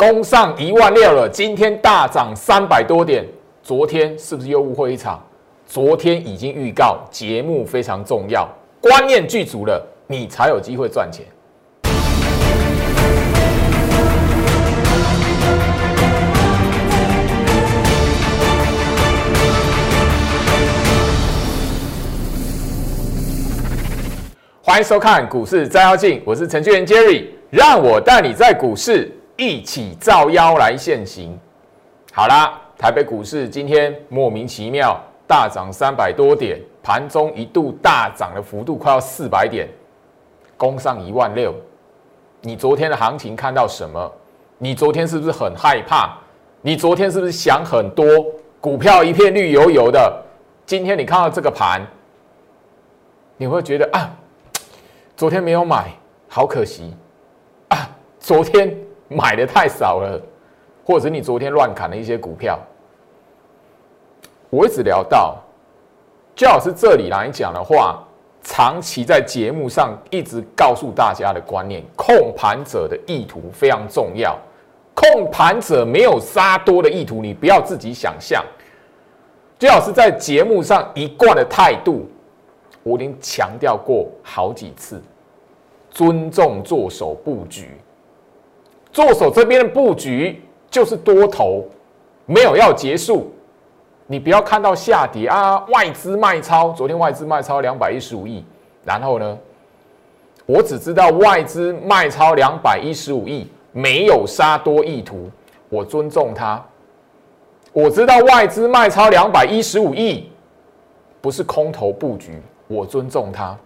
[0.00, 3.22] 攻上一万六了，今天大涨三百多点。
[3.62, 5.22] 昨天是不是又误会一场？
[5.66, 8.48] 昨天已经预告节目非常重要，
[8.80, 11.26] 观念具足了，你才有机会赚钱。
[24.62, 31.34] 欢迎收看股市照妖镜，我是程序员 Jerry，让我带你在股市一起照妖来现行。
[32.12, 39.66] 好啦，台北股市今天莫名其妙大涨三百多点，盘中一度大涨的幅度快要四百点，
[40.58, 41.54] 攻上一万六。
[42.42, 44.12] 你昨天的行情看到什么？
[44.58, 46.18] 你昨天是不是很害怕？
[46.60, 48.04] 你昨天是不是想很多？
[48.60, 50.22] 股票一片绿油油的，
[50.66, 51.80] 今天你看到这个盘，
[53.38, 54.14] 你会觉得啊？
[55.16, 55.90] 昨天没有买，
[56.28, 56.94] 好可惜
[57.68, 57.88] 啊！
[58.18, 58.76] 昨天
[59.16, 60.20] 买的太少了，
[60.84, 62.56] 或者你昨天乱砍了一些股票。
[64.48, 65.36] 我一直聊到，
[66.34, 68.02] 就好是这里来讲的话，
[68.42, 74.38] 长期在节目上一直告诉大家的观念，控盘者的意图非常重要。
[74.94, 78.44] 控盘者没有杀多的意图，你不要自己想象。
[79.58, 82.08] 就好是在节目上一贯的态度。
[82.82, 85.02] 我已经强调过好几次，
[85.90, 87.76] 尊重做手布局。
[88.92, 91.64] 做手这边的布局就是多头，
[92.26, 93.32] 没有要结束。
[94.06, 98.44] 你不要看到下跌啊，外资卖超，昨天外资卖超两百一十五亿，
[98.84, 99.38] 然后呢，
[100.46, 105.30] 我只知道外资卖超两百一十五亿，没有杀多意图，
[105.68, 106.60] 我尊重他。
[107.72, 110.28] 我知道外资卖超两百一十五亿，
[111.20, 112.42] 不是空头布局。
[112.66, 113.56] 我尊重他，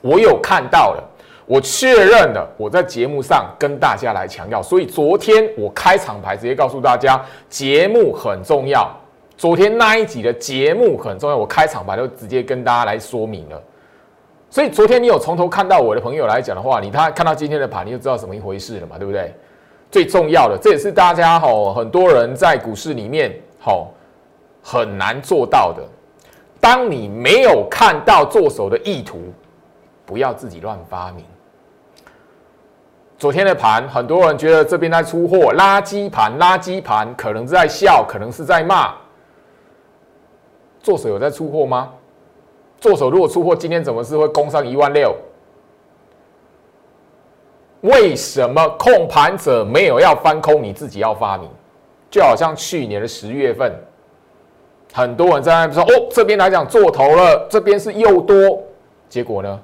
[0.00, 1.04] 我有看到了，
[1.46, 8.90] 我确认了，我在节目上跟大家来强调，所以昨天我开场牌直接告诉大家，节目很重要。
[9.36, 13.62] 昨天那一集的节目很重要，我开场牌就直接跟大家来说明了。
[14.48, 19.34] 所以昨天你有从头看到我的朋友来讲的话，你他看到今天的盘，你就知道什么一回事了嘛，对不对？
[19.90, 23.92] 最重要的，这也是大家吼很多人在股市里面吼
[24.62, 25.82] 很难做到的。
[26.60, 29.20] 当你没有看到做手的意图，
[30.06, 31.24] 不要自己乱发明。
[33.16, 38.94] 昨天的盘，很多人觉得这边在出货，垃圾盘，垃圾盘，可能是在笑，可能是在骂。
[40.82, 41.90] 做手有在出货吗？
[42.78, 45.14] 做手如果出货，今天怎么是会攻上一万六？
[47.80, 51.48] 为什么控盘者没有要翻空，你自己要发明？
[52.10, 53.72] 就好像去年的十月份。
[54.92, 58.62] 很多人在那说哦，这边来讲做头了，这边是又多，
[59.08, 59.60] 结果呢，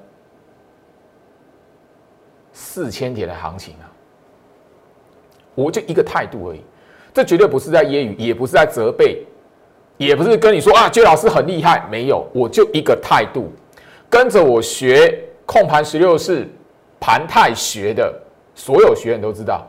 [2.60, 3.88] 四千点的行情啊，
[5.54, 6.60] 我就一个态度而已，
[7.14, 9.24] 这绝对不是在揶揄，也不是在责备，
[9.96, 13.50] 也不是跟你说啊，薛老师很厉害，没有，我就一个态度，
[14.10, 16.46] 跟着我学控盘十六式
[17.00, 18.14] 盘态学的
[18.54, 19.66] 所有学员都知道，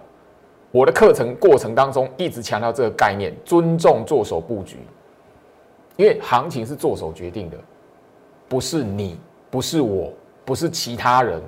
[0.69, 4.77] 我的课程过程当中一直强调这个概念，尊重做手布局。
[5.97, 7.57] 因为行情是做手决定的，
[8.49, 9.19] 不是你，
[9.49, 10.11] 不是我，
[10.43, 11.41] 不是其他人，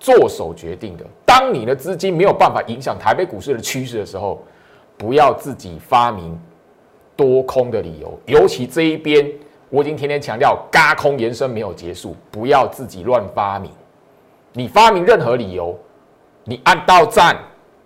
[0.00, 1.04] 做手决定的。
[1.24, 4.42] 当你的资金没有办法影响台北股市的趋势的时候，
[4.96, 6.36] 不要自己发明
[7.14, 8.18] 多空的理由。
[8.26, 9.30] 尤其这一边，
[9.68, 13.70] 我已经天天强调，嘎空延伸没有结束，不要自己乱发明。
[14.52, 15.78] 你发明任何理由，
[16.42, 17.36] 你按到站，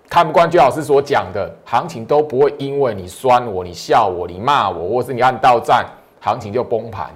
[0.08, 5.84] 看不惯最老师所讲的行情都不会因为你酸我、你笑我、你骂我，或是你按到站。
[6.20, 7.10] 行情就崩盘，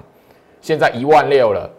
[0.60, 1.70] 现在一万六了。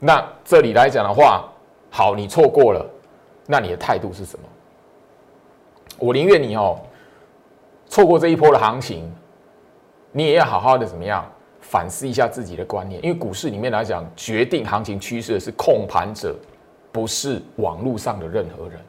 [0.00, 1.44] 那这里来讲的话，
[1.90, 2.84] 好，你错过了，
[3.46, 4.44] 那你的态度是什么？
[5.98, 6.80] 我宁愿你哦，
[7.86, 9.12] 错过这一波的行情，
[10.10, 11.24] 你也要好好的怎么样
[11.60, 16.34] 反思一下自己的观念，因为股市里面来讲，决定行情趋势的是控盘者，
[16.90, 18.80] 不是网络上的任何人。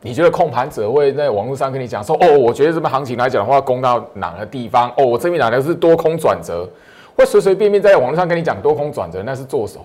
[0.00, 4.88] 你觉得控盘者会在网络上跟你讲说：“哦，我觉得这边行情来讲的话，攻到哪个地方？
[4.96, 6.68] 哦，我这边哪的是多空转折？
[7.16, 9.80] 会随随便便在网络上跟你讲多空转折，那是做手。”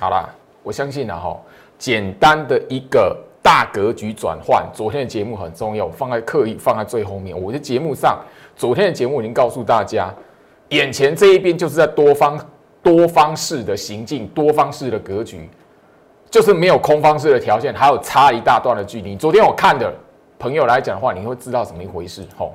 [0.00, 0.28] 好了，
[0.62, 1.40] 我相信了哈，
[1.78, 4.68] 简单的一个大格局转换。
[4.74, 7.40] 昨天的节目很重要，放在刻意放在最后面。
[7.40, 8.18] 我的节目上，
[8.56, 10.12] 昨天的节目已经告诉大家，
[10.70, 12.36] 眼前这一边就是在多方。
[12.84, 15.48] 多方式的行进，多方式的格局，
[16.28, 19.14] 就是没有空方式的条件，还有差一大段的距离。
[19.14, 19.94] 昨天我看的
[20.36, 22.52] 朋友来讲的话，你会知道怎么一回事吼。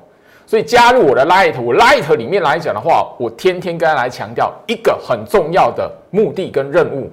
[0.47, 7.11] 所以加入我的 Light，我 Light 里面来讲的话，我天天跟他来强调一个很重要的目的跟任务，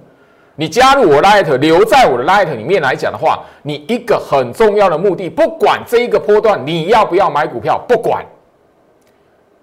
[0.55, 8.25] 你加入我 Light，留在我的 Light 里面来讲的话，你一个很重要的目的，不管这一个波段你要不要买股票，不管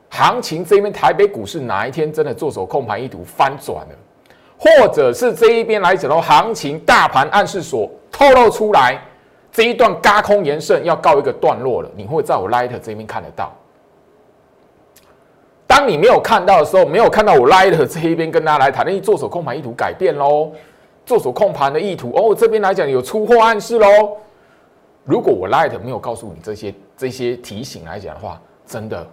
[0.09, 3.95] 行情这边台北股市哪一天真的做手控盘意图翻转了，
[4.57, 9.00] 或者是这一边来讲的话，行情大盘暗示所透露出来
[9.50, 13.50] 这一段嘎空延伸要告一个段落了，你会在我 Light 这边看得到。
[15.71, 20.51] 当你没有看到的时候，没有看到我 Light 这一边跟大家来谈，那做手控盘意图改变喽。
[21.06, 24.18] 做手控盘的意图哦，这边来讲有出货暗示喽。
[25.06, 29.07] 如果我 Light 没有告诉你这些这些提醒来讲的话，真的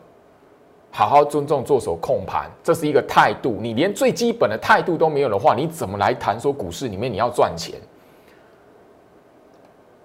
[0.91, 3.57] 好好尊重做手控盘，这是一个态度。
[3.61, 7.77] 你连最基本的态度都没有的话，你怎么来谈说股市里面你要赚钱？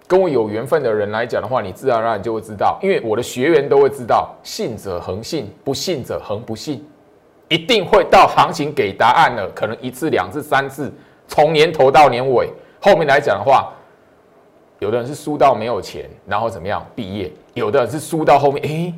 [0.06, 6.86] 跟我有缘分的人来讲的话，你自然而然就会知道，因为我的学员都会知道，信者恒信，不信者恒不信，
[7.48, 10.92] 一定会到行情给答案了，可能一次、两次、三次。
[11.26, 12.50] 从年头到年尾，
[12.82, 13.72] 后面来讲的话，
[14.78, 18.94] 有的人是输到没有钱，然后怎么样毕业；有的人是输到后面，哎，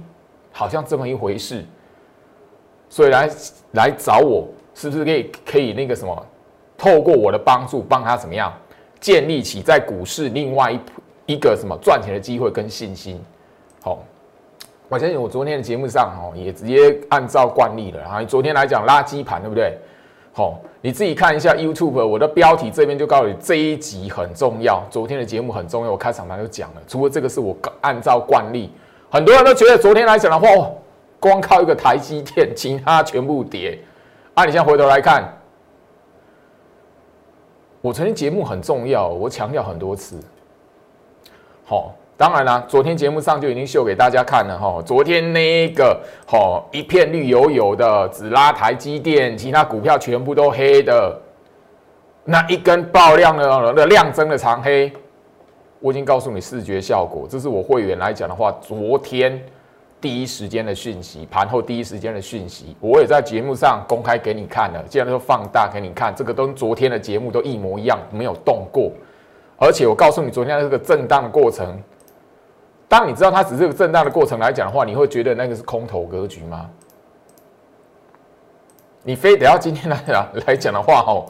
[0.50, 1.64] 好像这么一回事。
[2.88, 3.30] 所以来
[3.72, 6.26] 来找我，是不是可以可以那个什么，
[6.76, 8.52] 透过我的帮助，帮他怎么样
[9.00, 10.80] 建立起在股市另外一
[11.34, 13.20] 一个什么赚钱的机会跟信心？
[13.82, 13.98] 好，
[14.88, 18.00] 我相信我昨天的节目上哦，也直接按照惯例了。
[18.00, 19.76] 然后昨天来讲垃圾盘，对不对？
[20.32, 26.82] 好，你自己看一下 YouTube，我的标题这边就告诉你这一集很重要，昨天的节目很重要，我开场白就讲了。
[26.86, 28.70] 除了这个是我按照惯例，
[29.10, 30.70] 很多人都觉得昨天来讲的话，
[31.18, 33.78] 光靠一个台积电，其他全部跌。
[34.34, 35.24] 啊，你现在回头来看，
[37.86, 40.18] 我曾经节目很重要，我强调很多次。
[41.64, 41.94] 好。
[42.18, 44.80] 当然啦，昨天节目上就已经秀给大家看了哈。
[44.86, 51.14] 昨天那个好一片绿油油的，只拉台积电，其他股票全部都黑的，
[52.24, 54.90] 那一根爆量的的量增的长黑，
[55.78, 57.26] 我已经告诉你视觉效果。
[57.28, 59.38] 这是我会员来讲的话，昨天
[60.00, 68.92] 第一时间的讯息，盘后第一时间的讯息，我也在节目上公开给你看了，既然说放大给你看，这个跟昨天的节目都一模一样，没有动过。
[69.58, 71.82] 而且我告诉你，昨天这个震荡的过程。
[72.88, 76.70] 当你知道它只是个震荡的过程来讲的话，你会觉得那个是空头格局吗？
[79.02, 81.26] 你非得要今天来讲来讲的话，哦，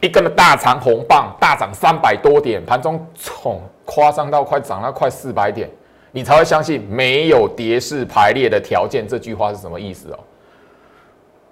[0.00, 5.70] 一根的大长红棒大涨三百多点，盘中冲夸张到快涨了快四百点，
[6.12, 9.06] 你才会相信没有跌势排列的条件。
[9.06, 10.18] 这句话是什么意思哦？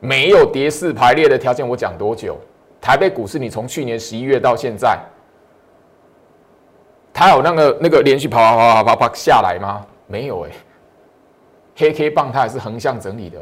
[0.01, 2.39] 没有跌势排列的条件，我讲多久？
[2.81, 4.99] 台北股市，你从去年十一月到现在。
[7.13, 9.85] 它有那个那个连续跑跑跑跑跑下来吗？
[10.07, 10.51] 没有哎，
[11.75, 13.41] 黑 K 棒它还是横向整理的。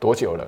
[0.00, 0.46] 多久了？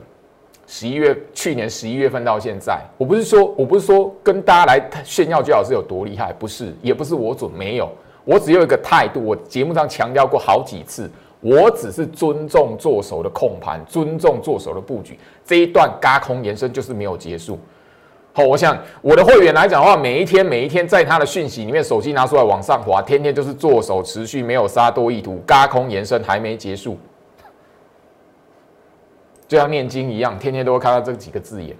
[0.66, 7.92] 十一月，去年十一月份到现在，我不是说我不是说跟大家来炫耀最好是有多厉害，不是，也不是我准没有，
[8.26, 11.08] 我只有一个态度，我节目上强调过好几次，
[11.40, 17.56] 我只是尊重做手的控盘，尊重做手的布局，这一段嘎空延伸就是没有结束。
[18.32, 26.98] 好，我想我的会员来讲的话，每一天每一天在他的讯息里面，手机拿出来往上滑，天天就是做手持续没有杀多意图，嘎空延伸还没结束，
[29.46, 31.76] 就像念经一样，天天都会看到这几个字眼。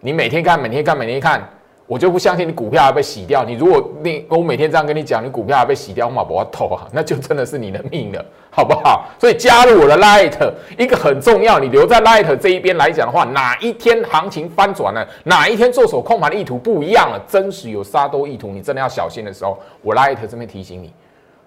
[0.00, 1.46] 你每天看，每天看，每天看。
[1.92, 3.44] 我就不相信你股票还被洗掉。
[3.44, 9.04] 你如果你我每天这样跟你讲，你股票还被洗掉，我马不要投啊，那就真的是你的命了，好不好？
[9.20, 10.32] 所以加入我的 Light，
[10.78, 20.90] 一个很重要，你留在 Light 这一边来讲的话，哪一天行情翻转了，哪一天做手控盘的意图不一样了，真实有杀多意图，你真的要小心的时候，我 Light 这边提醒你。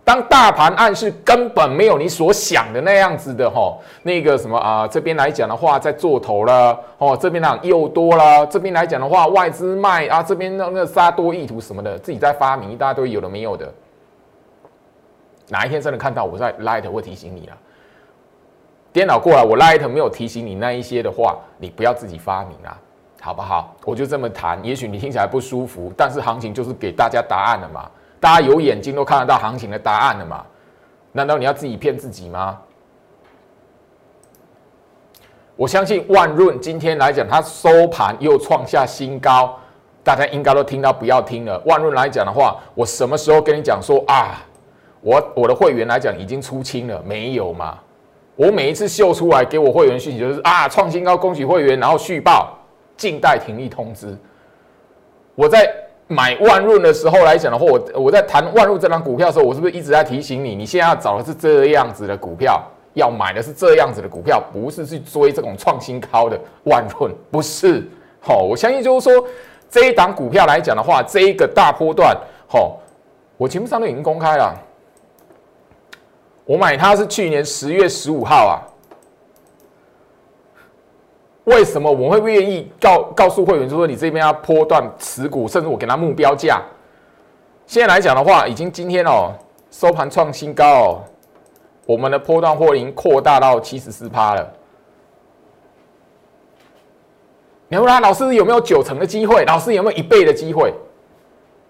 [0.05, 13.73] 当大盘暗示根本没有你所想的那样子的哈，那个什么啊，这边来讲的话在做头了哦，这边呢又多了，这边来讲的话外资卖啊，这边那那杀多意图什么的，自己在发明一大堆有的没有的，
[15.49, 17.57] 哪一天真的看到我在 Light 会提醒你啊？
[18.93, 22.77] 颠倒过来，我 Light 没有提醒你那一些的话，你不要自己发明啊，
[23.19, 23.75] 好不好？
[23.83, 27.89] 我就这么谈，也许你听起来不舒服，但是行情就是给大家答案了嘛。
[28.19, 30.45] 大家有眼睛都看得到行情的答案了嘛？
[31.11, 32.59] 难道你要自己骗自己吗？
[35.55, 39.57] 我相信万润今天来讲，它收盘又创下新高，
[40.03, 41.57] 大家应该都听到不要听了。
[41.65, 44.43] 万润来讲的话，我什么时候跟你讲说啊？
[44.99, 47.77] 我我的会员来讲已经出清了，没有嘛？
[48.35, 52.57] 我每一次秀出来给我会员讯息就是啊，创新高，恭喜会员，然后续报，
[52.97, 54.17] 静待停利通知。
[55.35, 55.84] 我在。
[56.07, 62.61] 买万润的时候来讲的话，我我在谈万润这张股票的时候，我是不是一直在提醒你，你现在要找的是这样子的股票，
[62.93, 67.83] 要买的是这样子的股票，不是去追这种创新高的万润，不是，
[68.19, 69.27] 好，我相信就是说
[69.69, 72.15] 这一档股票来讲的话，这一个大波段，
[72.47, 72.77] 好，
[73.37, 74.55] 我节目上都已经公开了。
[76.45, 78.61] 我买它是去年十月十五号啊。
[81.45, 86.61] 为什么我会不愿意告告诉会员，就说你这边要波段持股，甚至我给他目标价。
[87.67, 89.31] 现在来讲的话，已经今天哦
[89.69, 91.03] 收盘创新高哦，
[91.85, 94.53] 我们的波段获利扩大到七十四趴了。
[97.67, 99.45] 你问他老师有没有九成的机会？
[99.45, 100.73] 老师有没有一倍的机会？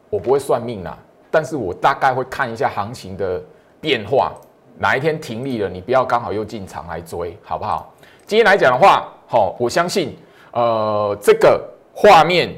[0.10, 0.98] 我不会算命啊，
[1.30, 3.44] 但是我大概会看一下行情的
[3.82, 4.32] 变化，
[4.78, 7.94] 哪一天停利了，你不要刚好又进场来追，好不好？
[8.26, 9.12] 今天来讲的话。
[9.36, 10.18] 好，我相信，
[10.54, 11.62] 呃，这个
[11.94, 12.56] 画面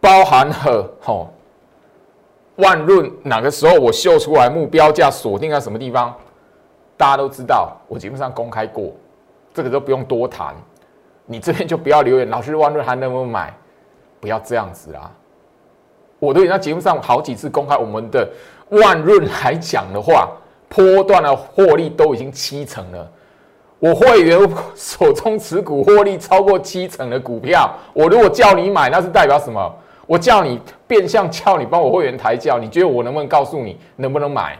[0.00, 1.30] 包含了好
[2.56, 6.14] 万润哪个时候我秀出来目标价锁定在什么地方，
[6.96, 8.90] 大家都知道，我基本上公开过，
[9.52, 10.54] 这个都不用多谈。
[11.26, 13.54] 你这边就不要留言，老师万润还能不能买？
[14.18, 15.12] 不要这样子啦。
[16.18, 18.26] 我都已经在节目上好几次公开我们的
[18.70, 20.30] 万润来讲的话，
[20.70, 23.12] 波段的获利都已经七成了。
[23.78, 24.38] 我会员
[24.74, 29.74] 手中持股获利超过七成的股票，我如果叫你买，那是代表什么？
[30.06, 34.58] 我叫你变相叫你帮我会员抬轿，你觉得我能不能告诉你能不能买？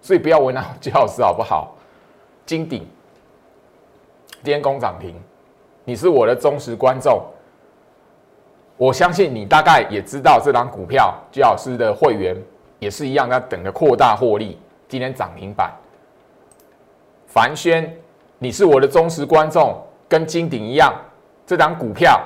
[0.00, 1.76] 所以不要为难姜老师好不好？
[2.44, 2.86] 金鼎
[4.42, 5.14] 今天攻涨停，
[5.84, 7.20] 你是我的忠实观众，
[8.76, 12.36] 我相信你大概也知道这张股票，姜老师的会员
[12.78, 14.58] 也是一样，在等着扩大获利。
[14.88, 15.72] 今天涨停板，
[17.26, 17.96] 凡轩。
[18.38, 19.74] 你是我的忠实观众，
[20.08, 20.94] 跟金鼎一样，
[21.46, 22.20] 这张股票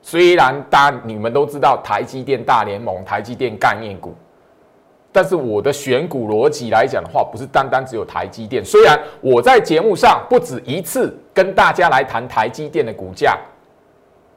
[0.00, 4.14] 虽然大家你们都知道台积电大联盟、台积电概念股，
[5.12, 8.64] 但是我的选股逻辑来讲的话，不是单单只有台积电。
[8.64, 13.38] 虽然我在节目上不止一次跟大家来谈台积电的股价，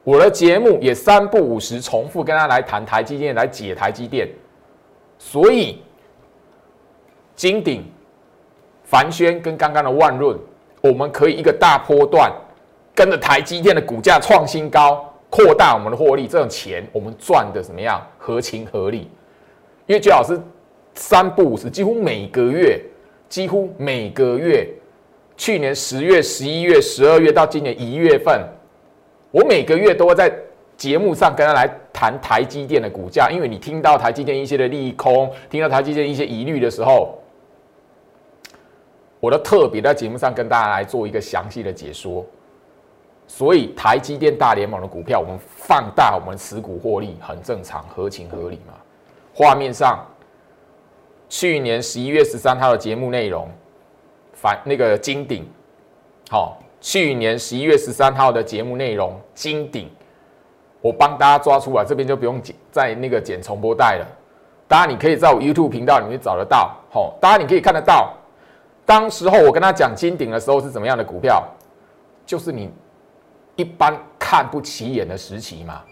[0.02, 4.28] 我的节目也三不五时重复跟他来谈台积电，来解台积电。
[5.16, 5.82] 所以
[7.34, 7.82] 金鼎、
[8.84, 10.38] 凡轩跟刚刚的万润。
[10.84, 12.30] 我们可以一个大波段，
[12.94, 18.06] 跟着台积电的股价创新高，扩大我们的获利，这种钱我们赚的怎么样？
[18.18, 19.08] 合情合理。
[19.86, 20.38] 因为最老师
[20.94, 22.78] 三不五十，几乎每个月，
[23.30, 24.68] 几乎每个月，
[25.38, 28.46] 去年十月、十一月、十二月到今年一月份，
[29.30, 30.30] 我每个月都会在
[30.76, 37.18] 节目上跟他来谈台积电的股价，因为你听到台积电一些的利空，听到台积电一些疑虑的时候。
[39.24, 42.22] 我都特别在节目上跟大家来做一个详细的解说，
[43.26, 48.74] 所以台积电大联盟的股票，我们放大我们持股获利很正常，合情合理嘛。
[49.34, 50.04] 画面上，
[51.26, 53.48] 去年十一月十三号的节目内容，
[54.34, 55.48] 反那个金鼎，
[56.28, 59.88] 好，去年十一月十三号的节目内容金鼎，
[60.82, 64.06] 我帮大家抓出来，这边就不用剪，在那个剪重播带了。
[64.68, 68.12] 当然，你可以在我 YouTube 频道里面找得到，好，当然你可以看得到。
[68.86, 71.42] 当时候我跟他讲金鼎的时候是怎么样的股票，
[72.26, 72.70] 就是你
[73.56, 75.82] 一般看不起眼的时期嘛。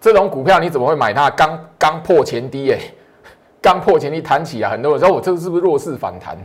[0.00, 1.28] 这种股票你怎么会买它？
[1.30, 2.78] 刚刚破前低哎，
[3.60, 6.38] 刚破前低弹起啊，很多人说我这个是不是弱势反弹？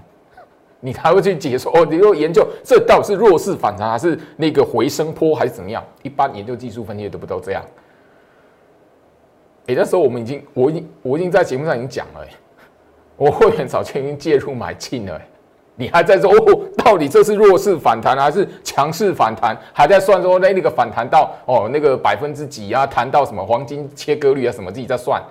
[0.80, 5.82] 你才会去解说哦，你又研究这到底是弱势反弹还是那个回升坡还是怎么样？
[6.02, 7.64] 一般研究技术分析都不都这样。
[9.68, 12.30] 哎，那时候我们已经，我已经，我已经在节目上已经讲了哎。
[13.16, 15.22] 我会员早就已经介入买进了，
[15.76, 16.62] 你还在说哦？
[16.78, 19.58] 到底这是弱势反弹还是强势反弹？
[19.72, 22.86] 还在算说那那个反弹到哦那个百分之几啊？
[22.86, 24.52] 谈到什么黄金切割率啊？
[24.52, 25.22] 什么自己在算？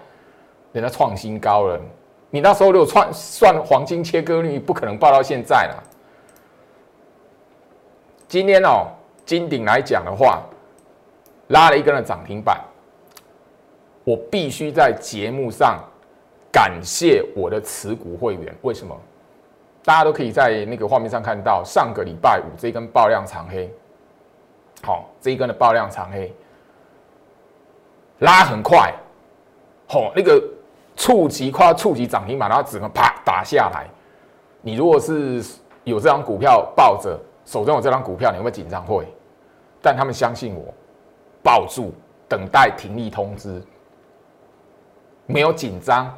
[0.73, 1.79] 人家创新高了，
[2.31, 5.83] 你那时候如果算算黄金切割率，不可能报到现在了。
[8.27, 8.87] 今天哦，
[9.27, 10.41] 金鼎来讲的话，
[11.49, 12.59] 拉了一根的涨停板，
[14.05, 15.79] 我必须在节目上。
[16.53, 18.95] 感谢我的持股会员，为什么？
[19.85, 23.69] 大家都可以在那个画面上看到，上个礼拜五这一根爆量长黑，
[24.83, 26.33] 好，这一根的爆量长黑
[28.21, 28.95] 拉很快，
[29.89, 30.41] 好，那个
[30.95, 33.89] 触及快要触及涨停板，然后整个啪打下来。
[34.61, 35.43] 你如果是
[35.83, 38.87] 有这张股票抱着，手中有这张股票，你会不会紧张？
[38.87, 39.05] 会，
[39.81, 40.73] 但他们相信我，
[41.43, 41.93] 抱住，
[42.29, 43.61] 等待停利通知，
[45.27, 46.17] 没有紧张。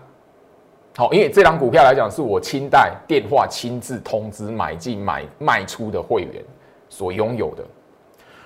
[0.96, 6.44] 好，因为这张股票来讲，是我亲代电话亲自通知买进、买卖出的会员
[6.88, 7.64] 所拥有的。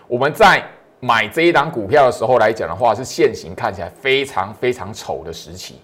[0.06, 0.64] 我们在
[0.98, 5.80] 买这一档股票的时候来讲的话，是现行看起来非常非常丑的时期。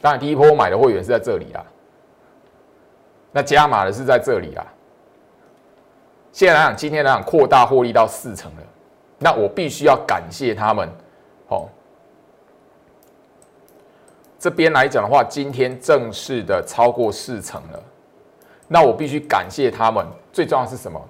[0.00, 1.64] 当然，第一波买的会员是在这里啦，
[3.32, 4.64] 那加码的是在这里啦。
[6.30, 8.62] 现在来讲，今天来讲扩大获利到四成了，
[9.18, 10.88] 那我必须要感谢他们，
[11.48, 11.68] 哦。
[14.38, 17.82] 这边来讲的话，今天正式的超过四成了，
[18.68, 20.06] 那我必须感谢他们。
[20.32, 21.02] 最重要的是什么？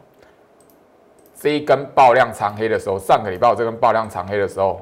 [1.34, 4.80] 这一根爆量长黑的时候，上个礼拜这根爆量长黑的时候，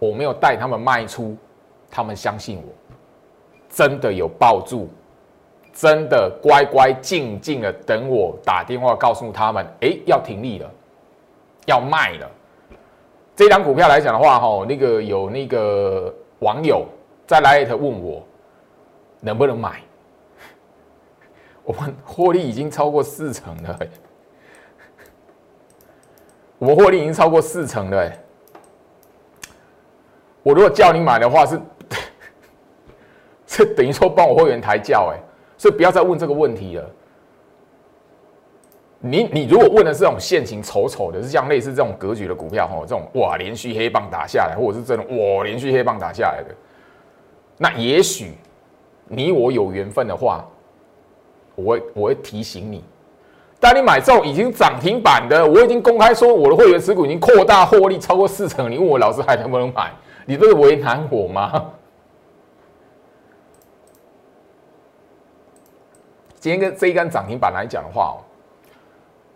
[0.00, 1.36] 我没有带他们卖出，
[1.88, 2.74] 他们相信我，
[3.70, 4.88] 真的有抱住，
[5.72, 10.68] 真的乖乖静静的等我打电话告诉他们，哎，要停利了，
[11.66, 12.28] 要卖了。
[13.36, 16.12] 这张股票来讲的话，哈，那个有那个。
[16.40, 16.86] 网友
[17.26, 18.26] 在来特问我
[19.20, 19.80] 能不能买，
[21.64, 23.78] 我们获利已经超过四成了，
[26.58, 28.12] 我们获利已经超过四成了。
[30.42, 31.60] 我如果叫你买的话，是
[33.46, 35.18] 是等于说帮我会员抬轿，哎，
[35.56, 36.90] 所以不要再问这个问题了。
[39.06, 46.54] 你你如果问的是这种现情丑丑的，是像类似这种格局的股票哈，这种哇连续黑棒打下来，或者是这种哇连续黑棒打下来的，
[47.58, 48.32] 那也许
[49.06, 50.42] 你我有缘分的话，
[51.54, 52.82] 我会我会提醒你。
[53.60, 59.92] 当你买这种已经涨停板的，我已经公开说我的会员持股已经扩大获利超过四成，你问我老师还能不能买？
[60.24, 61.72] 你这是为难我吗？
[66.40, 68.24] 今天跟这一根涨停板来讲的话哦。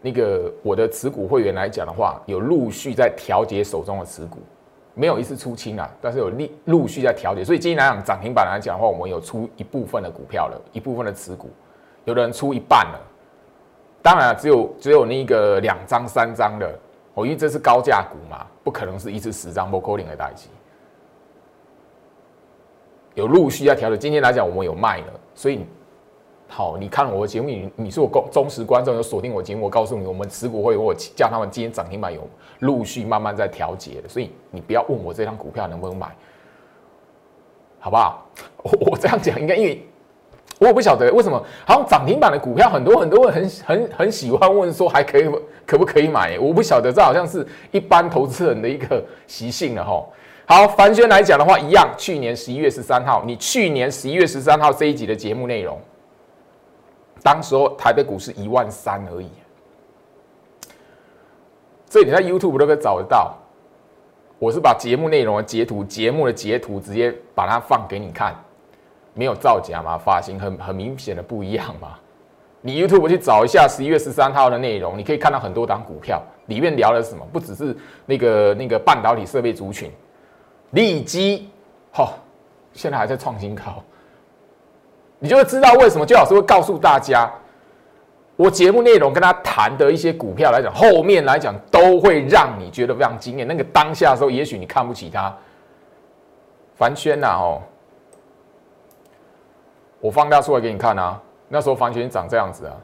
[0.00, 4.38] 那个我的持股会员来讲的话，有陆续在调节手中的持股，
[4.95, 7.45] 没有一次出清啊，但是有陆陆续在调节。
[7.45, 11.50] 所以今天来讲涨停板来讲的话，我们有出一部分的股票了，一部分的持股，
[12.05, 13.00] 有的人出一半了。
[14.00, 16.78] 当然只有只有那个两张三张的，
[17.14, 20.49] 哦，因为这是高价股嘛，不可能是一次十张不扣零的代金。
[23.14, 23.99] 有陆续在调节。
[23.99, 25.67] 今天来讲，我们有卖了，所以。
[26.50, 29.67] 好，你看我的节目，你你是我忠忠实观众，有锁定我节目。
[29.67, 32.26] 我告诉你，我们持股会我叫他们今天涨停板有
[32.61, 36.09] 陆续慢慢在调节的，所以你不要问我这张股票能不能买，
[37.78, 38.26] 好不好？
[38.63, 39.87] 我 我这样讲应该，因为
[40.58, 45.30] 我也不晓得为什么，好像涨停板的股票很多很多人很很很喜欢问说还可以
[45.67, 46.39] 可不可以买？
[46.39, 50.02] 我不晓得，这好像是一般投资人的一个 习性了哈。
[50.47, 55.78] 好，凡轩来讲的话，一样，去年十一月十三号，你去年十一月十三号这一集的节目内容。
[57.23, 59.31] 当时候台北股市一万三而已，
[61.89, 63.37] 这你在 YouTube 都可以找得到。
[64.39, 68.37] 我是把节目内容的截图、节目的截图直接把它放给你看，
[69.13, 69.99] 没有造假嘛？
[69.99, 71.99] 发型很很明显的不一样嘛？
[72.61, 77.26] 你 YouTube 去找一下十一月十三号的内容，你可以看到很多档股票，里面聊的是什么？
[77.33, 77.76] 不只是
[78.07, 79.91] 那个那个半导体设备族群，
[80.71, 81.49] 利基，
[81.91, 82.19] 好，
[82.73, 83.83] 现在还在创新高。
[85.21, 87.28] 你就会知道为什么，就老师会告诉大家，
[88.37, 93.45] 我节目内容跟他谈的一些股票来讲，后面来讲都会让你觉得非常惊艳。
[93.47, 95.37] 那个当下的时候，也许你看不起他，
[96.76, 97.61] 凡轩呐，哦，
[100.00, 102.76] 我放大出来给你看啊，那时候凡轩长这样子啊，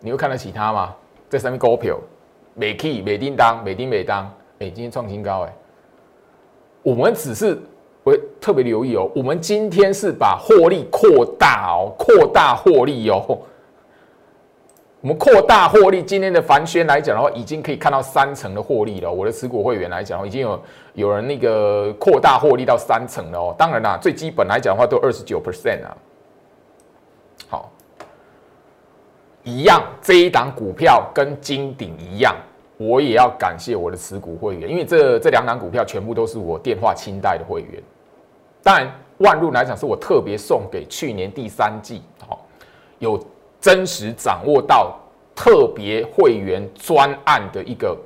[0.00, 0.92] 你会看得起他吗？
[1.28, 1.96] 在上面高票，
[2.54, 4.24] 美 key 美叮当美叮美当，
[4.58, 5.52] 哎，今天创新高哎，
[6.82, 7.56] 我们只是。
[8.02, 13.22] 我特别留意哦，我们今天是把获利扩大哦，扩大获利哦。
[15.00, 19.08] 我们扩大获利，今天的凡轩来讲的话，已经可以看到三成的获利了。
[19.10, 20.60] 我的持股会员来讲，已经有
[20.94, 23.54] 有人那个扩大获利到三成了哦。
[23.56, 25.96] 当然啦，最基本来讲的话，都二十九 percent 啊。
[27.48, 27.70] 好，
[29.44, 32.34] 一样，这一档股票跟金鼎一样。
[32.78, 37.82] 我也要感谢我的持股会员，因为这这两档股票全部都是我电话清代的会员。
[38.62, 38.88] 当然，
[39.18, 42.46] 万路来讲是我特别送给去年第三季，好
[43.00, 43.20] 有
[43.60, 44.96] 真实掌握到
[45.34, 47.96] 特别会员专案的一个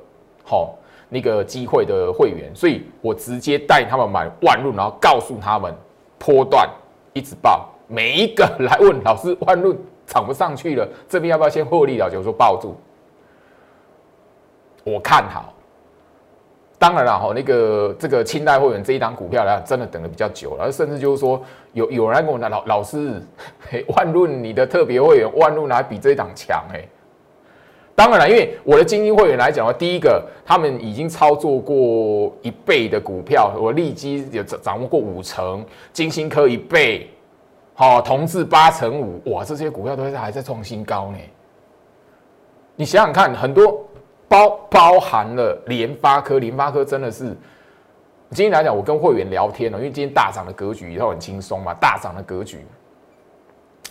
[0.43, 0.75] 好
[1.07, 5.71] 那个机会的会员，所以我直接带他们买万路，然后告诉他们
[6.17, 6.67] 波段
[7.13, 9.75] 一直报，每一个来问老师万路
[10.07, 12.09] 涨不上去了，这边要不要先获利了？
[12.09, 12.75] 就说抱住。
[14.83, 15.53] 我看好，
[16.77, 21.41] 当然了哈，那个这个清代会员这一档股票呢，真的等的比较久了，甚至就是说
[21.71, 23.21] 有有人跟我讲老老师，
[23.95, 26.83] 万润你的特别会员万润还比这一档强哎。
[27.95, 37.07] 当然了，因为我的精英会员来讲的话，第一个他们已经操作过一倍的股票，我立即有掌掌握过五成，金星科一倍，
[37.75, 41.17] 好，同志八成五，哇，这些股票都是还在创新高呢。
[42.75, 43.82] 你想想看，很多。
[44.33, 47.25] 包包含了联发科，联发科真的是
[48.31, 52.65] 今天来讲，我跟会员聊天了，因为今天大涨的格局，然后很轻松嘛，大涨的格局，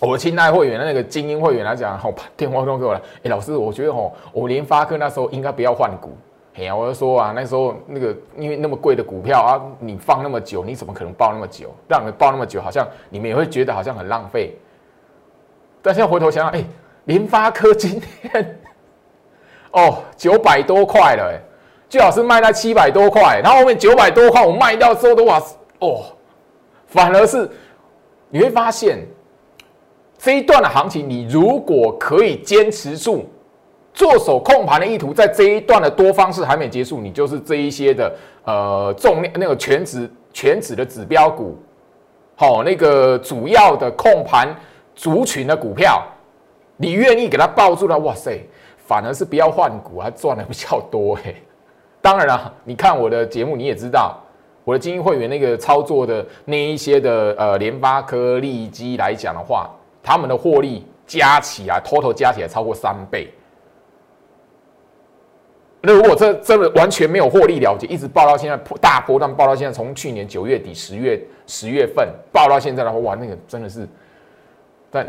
[0.00, 3.00] 我亲爱会员的那个精英会员来讲，好电话都给我了。
[3.22, 6.10] 哎，老师，我觉得吼，我联发科那时候应该不要换股。
[6.56, 11.72] 哎呀，我就说啊，那时候那个因为那么贵的股票啊，你放那么久，你怎么可能抱那么久？
[11.88, 14.58] 让你抱那么久，好像你们也会觉得好像很浪费。
[15.80, 16.64] 但现在回头想想，哎，
[17.04, 18.60] 联发科今天
[19.72, 21.38] 哦九百多块了，
[21.88, 25.42] 最好是卖在七百多块，然后后面九百多块我卖掉之后的话，
[25.80, 26.04] 哦，
[26.86, 27.50] 反而是
[28.30, 28.98] 你会发现
[30.18, 33.28] 这一段的行情，你如果可以坚持住。
[33.94, 38.10] 做手控盘的意图，在这一段的多方式还没结束，你就是这一些的
[38.42, 41.58] 呃重量那个全指全指的指标股，
[42.34, 44.48] 好那个主要的控盘
[44.94, 46.02] 族群的股票，
[46.78, 48.42] 你愿意给它抱住了，哇塞，
[48.92, 51.34] 反而是不要换股，还赚的比较多哎。
[52.02, 54.20] 当然了，你看我的节目你也知道，
[54.64, 59.70] 我的精英会员那个操作的那一些的呃联发科、利基来讲的话，
[60.02, 63.32] 他们的获利加起来，total 加起来超过三倍。
[65.80, 73.88] 那如果这真的完全没有获利了结，一直报到现在大波段报到现在，从去年九月底十月十月份报到现在的话，哇，那个真的是，
[74.90, 75.06] 但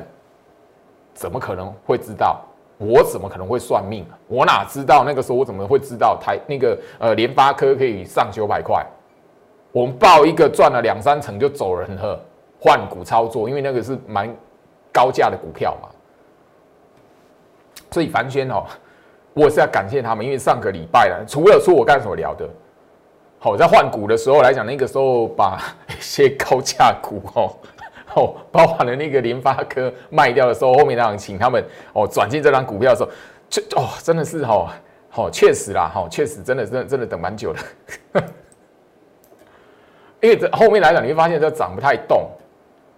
[1.14, 2.42] 怎么可能会知道？
[2.86, 4.06] 我怎么可能会算命？
[4.28, 8.86] 我哪知道那个时候我怎么会知道台那个呃联发科可以上九百块？
[9.72, 12.20] 我们报一个赚了两三成就走人了，
[12.60, 14.30] 换股操作，因为那个是蛮
[14.92, 15.90] 高价的股票嘛，
[17.92, 18.64] 所以凡轩哦。
[19.36, 22.48] 我是要感谢他们，因为上个礼拜了，除了说我干什么聊的，
[23.40, 27.52] 好在换股的时候来讲，那个时候把 一些高价股哦，
[28.16, 33.10] 哦，包含了那个联发科卖掉的时候，后面那样请他们哦转进这张股票的时候，
[33.50, 34.72] 这哦真的是哈，
[35.10, 37.60] 好确实啦，哈确实真的真的真的等蛮久的，
[40.22, 42.30] 因为这后面来讲你会发现这涨不太动，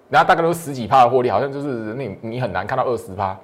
[0.09, 3.37] 然后大概都十几趴的获利，好像就是你你很难看到二十趴。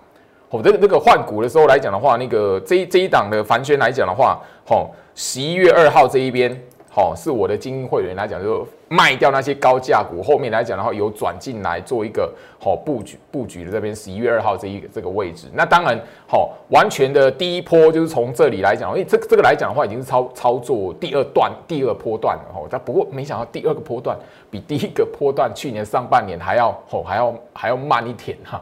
[0.49, 6.62] 哦，这个这个换股的时候来讲的话，那个这一这一档的凡轩来讲的话，吼，十一月二号这一边，
[6.93, 15.47] 吼，是我的精英会员来讲，就卖掉那些高价股，后面来讲的话，有转进来做一个好布局布局的这边十一月二号这一个这个位置。
[15.54, 22.67] 那当然，好，完全的第一波就是从这里来讲，因为这这个来讲的话，已经是操操作第二段第二波段了，吼。
[22.69, 24.17] 但不过没想到第二个波段
[24.49, 28.62] 比第一个波段去年上半年还要吼还要还要慢一点哈。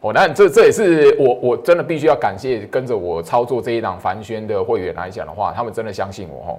[0.00, 6.58] 哦，那这这也是我我真的必须要感谢跟着我操作这一档凡轩的会员来讲的话，他们真的相信我哈。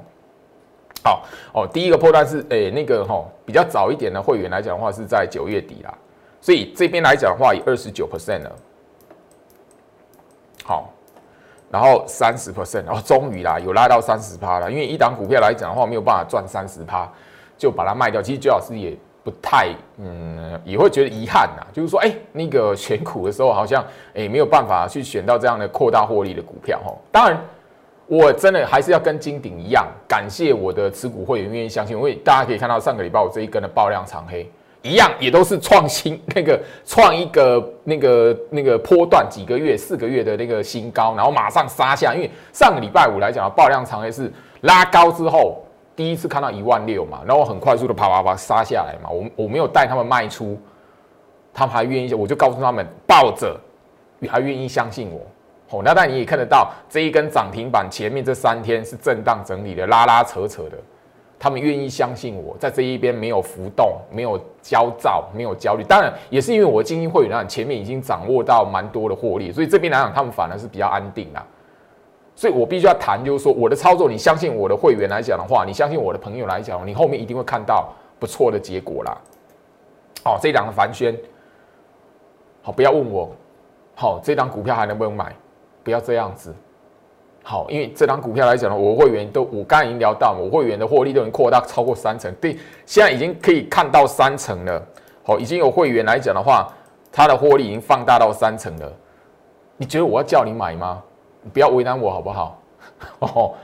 [1.04, 5.94] 好哦，第一个破段是诶那个哈比较早一点的会员来讲的话是在九月底啦，
[6.42, 8.56] 所以这边来讲的话以二十九 percent 了。
[10.64, 10.94] 好，
[11.72, 17.10] 然后三十 percent，然后终于啦有拉到三十趴了，因为一档股票来讲的话没有办法赚三十趴，
[17.58, 18.22] 就把它卖掉。
[18.22, 18.98] 其实最老师也。
[19.22, 21.68] 不太，嗯，也会觉得遗憾呐。
[21.74, 23.86] 就是说，哎，那个选股的时候，好像
[24.16, 26.96] 哎没有办法去选到这样的扩大获利的股票哈。
[27.12, 27.40] 当然，
[28.10, 31.96] 我真的还是要跟金鼎一样，感谢我的持股会员愿意相信。
[31.96, 42.14] 因为大家可以看到上个礼拜我这一根的爆量长黑，一样也都是创新那个创一个那个那个波段几个月四个月的那个新高，然后马上杀下。
[42.16, 45.64] 因为上个礼拜五来讲，爆量长黑是拉高之后。
[45.96, 50.58] 第一次看到一万六嘛，然后很快速的啪啪啪杀下来嘛，我我没有带他们卖出，
[51.54, 53.60] 他们还愿意，我就告诉他们抱着，
[54.30, 55.20] 还愿意相信我。
[55.72, 60.78] 哦，那但你也看得到这一根涨停板前面这三天是震荡整理的，拉拉扯扯的，
[61.38, 65.84] 他们愿意相信我在这一边没有浮动，没有焦躁，没有焦虑。
[65.84, 71.46] 当然也是因为我精英会员来讲，前面已经掌握到蛮多的获利，所以这边来讲他们反而是比较安定啦。
[72.36, 79.16] 所以我必须要谈，就是说我的操作，你相信我的会员来讲的话，你相信我的朋友来讲，你后面一定会看到不错的结果啦。
[80.24, 81.16] 好，这档的凡轩，
[82.64, 83.30] 好，不要问我，
[83.94, 85.36] 好，这档股票还能不能买？
[85.84, 86.54] 不要这样子。
[87.42, 94.86] 好，因为这档股票来讲呢，我会员都我刚才已经聊到，我会员的获利都已经扩大超过三成，对，现在已经可以看到三成了。
[95.24, 96.72] 好，已经有会员来讲的话，
[97.12, 98.92] 他的获利已经放大到三成了。
[99.78, 101.02] 你觉得我要叫你买吗？
[101.42, 102.62] 你不要为难我好不好？
[103.20, 103.56] 哦，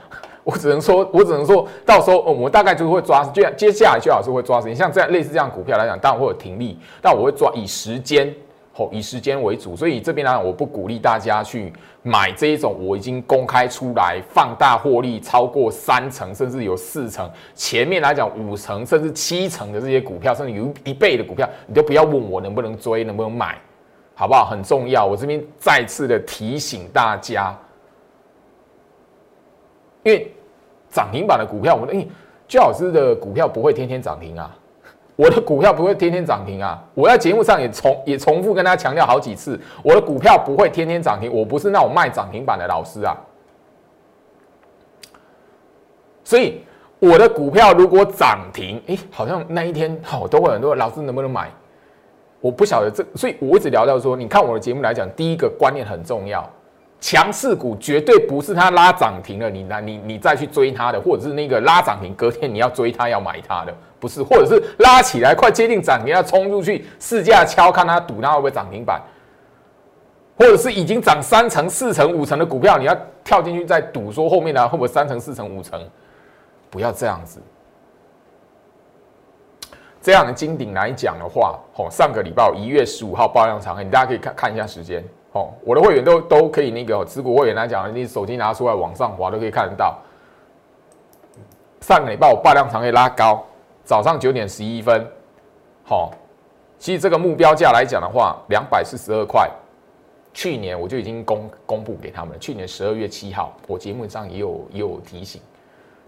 [0.42, 8.34] 我只能说，我只能说到时候我们大概就会抓，就接下来就好是会抓时间，像这样类似这样股票来讲，当然会有停利，但我会抓以时间，
[8.78, 23.58] 哦，以时间为主，所以这边呢，我不鼓励大家去买这一种我已经公开出来放大获利超过三成，甚至有四成，前面来讲五成甚至七成的这些股票，甚至有一倍的股票，你就不要问我能不能追，能不能买，
[24.14, 24.44] 好不好？
[24.44, 27.58] 很重要，我这边再次的提醒大家。
[30.02, 30.30] 因为
[30.90, 32.08] 涨停板的股票，我们因为
[32.46, 34.54] 最老师的股票不会天天涨停啊，
[35.16, 36.82] 我的股票不会天天涨停啊！
[36.94, 43.16] 我在节目上也重也重复跟大家强调好几次，我的股票不会天天涨停，我不是那种卖涨停板的老师啊。
[46.22, 46.60] 所以
[46.98, 51.50] 我的股票如果涨停，哎，好像那一天好都会很多老师能不能买？
[52.40, 56.46] 我不晓得这，所以我一直聊到说，你看我的节目来讲，第一个观念很重要，
[57.00, 63.74] 强势股绝对不是它拉涨停了，你那你你再去追它的，或者是那个拉涨停隔天你要追它要买它的。
[63.98, 69.00] 不是，或者是拉起来快接近涨停要冲出去试价敲，看它赌它会不会涨停板，
[70.36, 75.80] 或者是已经涨三成、四成、五成的股票，你要跳进去再赌说后面的会不会三成、四成、五成，
[76.68, 77.40] 不要这样子。
[80.02, 85.02] 这样的金顶来讲的话，哦，上个礼拜一月十五号爆量长黑，你大家可以看看一下时间，
[85.36, 89.98] 哦，我的会员都都可以那个持股会员来讲，你手机拿出来往上滑都可以看得到。
[91.82, 93.44] 上个礼拜我爆量长黑拉高。
[93.84, 95.06] 早上九点十一分，
[95.84, 96.10] 好，
[96.78, 99.48] 其实这个目标价来讲的话，两百四十二块。
[100.32, 102.38] 去年我就已经公公布给他们了。
[102.38, 105.40] 去年十二月七号，我节目上也有也有提醒。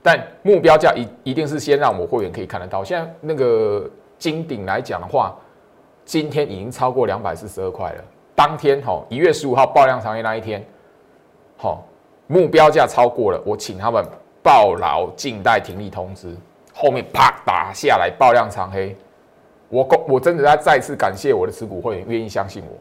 [0.03, 2.83] 但目标价一一定是先让我会员可以看得到。
[2.83, 3.89] 现在那个
[4.19, 5.37] 金顶来讲的话，
[6.05, 8.05] 今天已经超过两百四十二块了。
[8.39, 10.65] 当天哈，一月十五号爆量长黑那一天，
[11.57, 11.85] 好，
[12.29, 14.01] 目标价超过了，我请他们
[14.45, 16.33] 报劳静待停利通知。
[16.73, 18.97] 后面啪打下来，爆量长黑，
[19.69, 22.79] 我公我真的要再次感谢我的持股会员愿意相信我，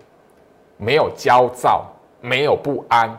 [0.77, 1.87] 没有焦躁，
[2.21, 3.17] 没有不安，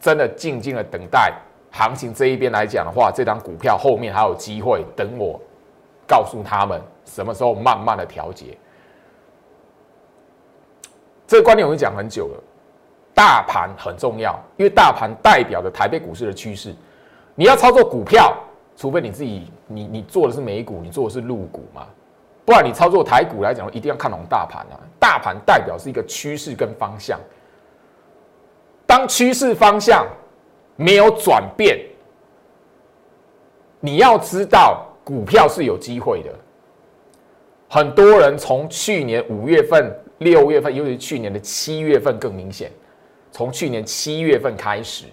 [0.00, 1.34] 真的静静的等待
[1.70, 5.38] 行情这一边来讲的话，这张股票后面还有机会等我
[6.08, 8.56] 告诉他们什么时候慢慢的调节。
[11.32, 12.42] 这个观念我已经讲很久了，
[13.14, 16.74] 大盘很重要，因为大盘代表着台北股市的趋势，
[17.34, 18.36] 你要操作股票。
[18.76, 21.86] 除非你自己，你你做的是美股，你做的是陆股嘛，
[22.44, 24.76] 不然你操作台股来讲，一定要看懂大盘啊。
[24.98, 27.18] 大盘代表是一个趋势跟方向，
[28.86, 30.06] 当趋势方向
[30.76, 31.80] 没有转变，
[33.80, 36.30] 你要知道股票是有机会的。
[37.70, 39.90] 很多人从去年五月份、
[40.22, 42.70] 六月份，尤其去年的七月份更明显，
[43.30, 45.06] 从去年七月份开始，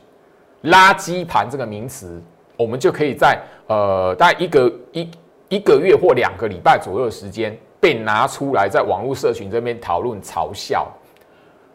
[0.63, 2.21] 垃圾盘这个名词。
[2.57, 5.11] 我们就可以在呃大概一个一
[5.47, 10.85] 一个月或两个礼拜左右的时间被拿出来，在网络社群这边讨论嘲笑。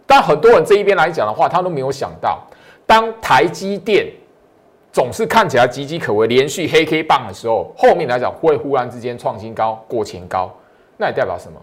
[0.07, 2.47] 但很多人这一边来讲的话，他都没有想到，
[2.85, 4.13] 当台积电
[4.93, 10.55] 总是看起来岌岌可危，连续黑 K 棒的时候，后面来讲会忽然之间创新高、过前高，
[10.99, 11.59] 那也代表什么？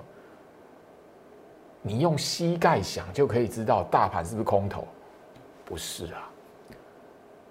[1.81, 4.87] 你用膝盖想就可以知道大盘是不是空头？
[5.65, 6.29] 不是啊。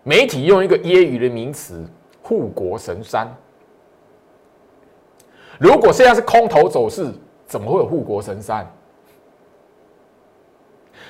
[0.02, 1.84] 媒体用一个揶揄的名词
[2.22, 3.28] “护国神山”。
[5.58, 7.12] 如果现在是空头走势，
[7.44, 8.66] 怎么会有护国神山？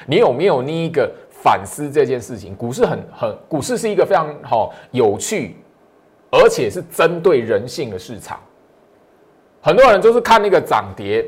[0.07, 2.57] 你有没有那一个反思这件事情？
[2.57, 5.57] 股市很很，股市是一个非常好有趣，
[6.31, 8.41] 而且是针对人性的市场。
[9.61, 11.25] 很多人就是看那个涨跌，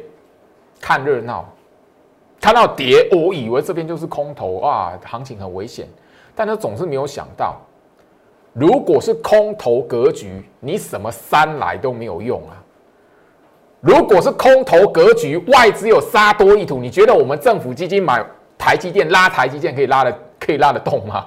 [0.81, 1.49] 看热闹，
[2.43, 5.87] 看到跌，我以为这边就是空头啊，行情很危险。
[6.35, 7.57] 但他总是没有想到，
[8.53, 12.59] 如果是空头格局，你什么三来都没有用啊！
[13.81, 18.25] 如果是空头格局，外资有杀多意图，你觉得我们政府基金买
[18.59, 21.27] 台积电拉台积电可以拉的可以拉得动吗？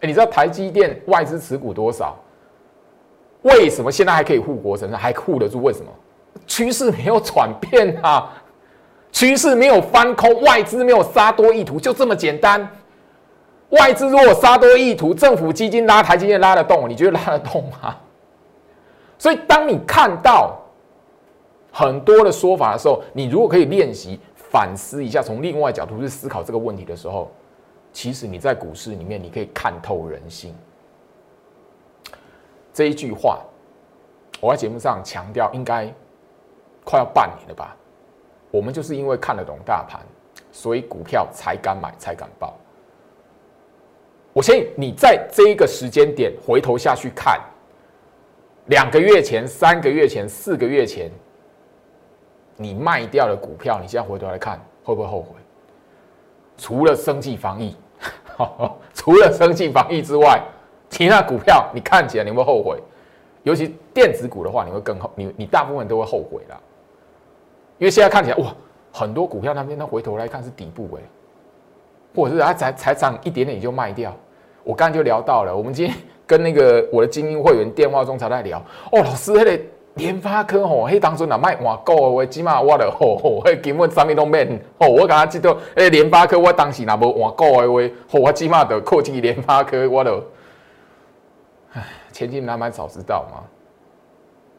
[0.00, 2.14] 哎，你知道台积电外资持股多少？
[3.40, 5.62] 为什么现在还可以护国神山，还护得住？
[5.62, 5.90] 为什么？
[6.46, 8.32] 趋势没有转变啊！
[9.12, 12.66] 趋势没有翻空，外资没有杀多意图，就这么简单。
[13.68, 17.96] 外资如果杀多意图，政府基金拉台积电拉得动，你觉得拉得动吗？
[19.18, 20.58] 所以，当你看到
[21.70, 27.30] 很多的说法的时候，你如果可以练习反思一下，从另外角度去思考这个问题的时候，
[27.92, 30.54] 其实你在股市里面，你可以看透人心。
[32.74, 33.40] 这一句话，
[34.40, 35.86] 我在节目上强调，应该
[36.82, 37.76] 快要半年了吧。
[38.52, 40.00] 我们就是因为看得懂大盘，
[40.52, 42.54] 所以股票才敢买，才敢报。
[44.34, 47.40] 我相信你在这一个时间点回头下去看，
[48.66, 51.10] 两个月前、三个月前、四个月前，
[52.56, 55.34] 你卖掉的股票，你现在回头来看，会不会后悔？
[56.58, 57.74] 除了生计防疫，
[58.94, 60.42] 除了生计防疫之外，
[60.90, 62.78] 其他股票你看起来你会后悔？
[63.44, 66.60] 尤其电子股的话，你会更后，你你大部分都会后悔了。
[67.82, 68.54] 因为现在看起来哇，
[68.92, 71.02] 很多股票那边，他回头来看是底部哎，
[72.14, 74.14] 或者是它才才涨一点点就卖掉。
[74.62, 78.60] 我刚才就聊到了，我们今天跟那个我的精英会员电话中才在聊
[78.92, 79.60] 哦，老师，那个
[79.94, 84.86] 联发科吼，迄当阵啊卖换股的话，起码我著吼吼，迄根本啥物拢免吼。
[84.86, 90.24] 我感觉即个诶联发科，我当时若无换股的话，吼我起码著靠近联发科，我著
[91.72, 93.42] 唉，前进难蛮早知道嘛。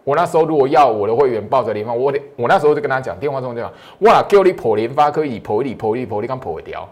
[0.03, 6.87] 我那时候如果要我的会员抱着联发，我我那时候就跟他讲，电话中讲，我若叫你破联发科，以破你破你破，你敢破掉？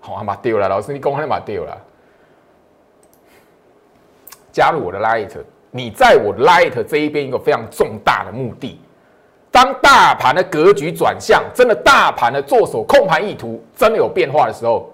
[0.00, 1.76] 好，嘛丢了，老师你讲你嘛丢了。
[4.52, 5.30] 加入我的 Light。
[5.76, 8.78] 你在我 Light 这一边一个非常重大的目的，
[9.50, 14.88] 当大盘的格局转向，真的大盘的做手控盘意图真的有变化的时候，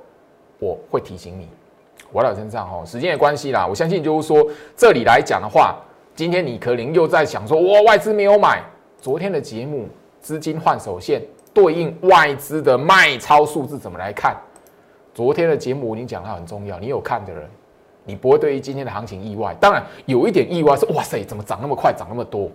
[0.59, 1.47] 我会提醒你。
[2.11, 4.43] 我老身上哦，时间的关系啦，我相信就是说
[4.75, 5.77] 这里来讲的话，
[6.21, 8.63] 今天你可能又在想说，哇，外资没有买。
[9.01, 9.89] 昨天的节目
[10.21, 11.23] 资金换手线
[11.55, 14.37] 对应外资的卖超数字怎么来看？
[15.15, 17.49] 昨天的节目我已经讲到很重要，你有看的人。
[18.05, 22.51] 你不会对于今天的行情意外，当然有一点意外是哇塞，怎么涨那么快，涨那么多？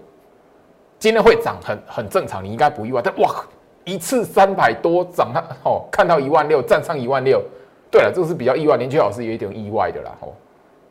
[1.00, 3.02] 今天会涨很很正常，你应该不意外。
[3.04, 3.44] 但哇，
[3.84, 7.42] 一次三百多涨它哦，看到一万六，站上一万六。
[7.90, 10.28] 对了，这个是比较意外，连曲老师有一点意外的啦哦。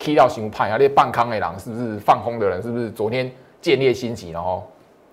[0.04, 2.62] K 到新派啊，那半康的狼是不是放空的人？
[2.62, 3.30] 是不是昨天
[3.62, 4.62] 建立心急了哦？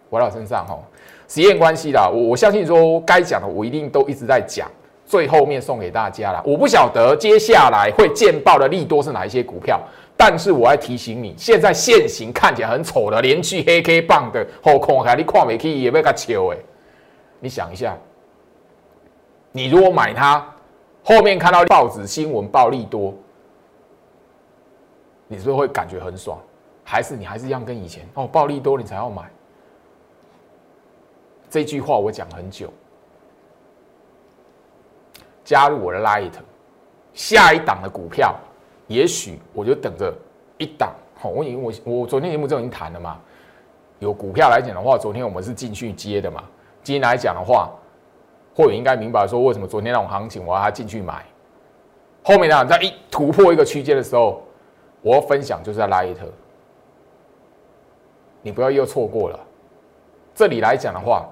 [0.10, 0.84] 回到身上哦，
[1.28, 4.70] 实验关系啦，我我相信说该讲的我一定都一直在讲。
[5.04, 9.78] 最后面送给大家了，我不晓得接下来会见报的利多是哪一些股票，
[10.16, 16.58] 但是我要提醒你，现在现行看起来很丑的连续黑 K 棒的后空还你看没起也不要求哎，
[17.42, 17.98] 你想一下，
[19.52, 20.46] 你如果买它，
[21.04, 23.14] 后面看到报纸新闻报利多，
[25.32, 26.38] 你是不是会感觉很爽？
[26.84, 29.32] 还是你还是一样跟以前哦，暴利多你才要买？
[31.50, 32.70] 这句话我讲很久。
[35.46, 36.34] 加入我的 Light，
[37.14, 38.36] 下一档的股票，
[38.88, 40.14] 也许我就等着
[40.58, 40.94] 一档。
[41.18, 43.18] 好，我已经我我昨天节目就已经谈了嘛。
[44.00, 46.44] 有股票来讲的话，昨天我们是进去接的嘛。
[46.84, 47.72] 今天来讲的话，
[48.54, 51.26] 或者应该明白说，为什么昨天那种行情我要他进去买。
[52.22, 54.44] 后面呢，在一突破一个区间的时候，
[55.02, 56.16] 我要分享就是在 Light，
[58.42, 59.40] 你不要又错过了。
[60.34, 61.28] 这里来讲的话，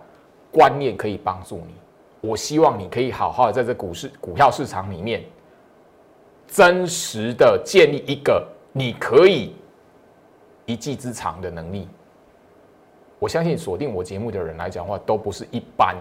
[0.51, 1.73] 观念可以帮助你。
[2.21, 5.23] 我希望你可以好好的在这股市股票市场里面，
[6.47, 9.55] 真实的建立一个你可以
[10.65, 11.87] 一技之长的能力。
[13.19, 15.95] 我相信锁定我节目的人来讲话，都不是一般，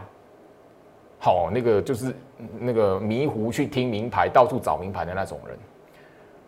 [1.18, 2.14] 好那个就是
[2.58, 5.58] 那个迷糊去听名牌、到处找名牌的那种人。